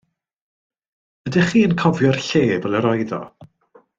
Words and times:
Ydech 1.29 1.51
chi 1.51 1.61
yn 1.67 1.77
cofio'r 1.83 2.19
lle 2.31 2.47
fel 2.65 2.81
yr 2.81 2.91
oedd 2.95 3.17
o? 3.23 3.23